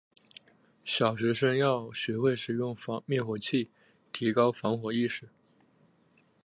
[0.83, 3.69] 小学生要学会使用灭火器，
[4.11, 5.29] 提高防火意识。